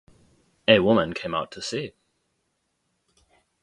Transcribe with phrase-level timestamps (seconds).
[0.67, 1.93] A woman came out to see.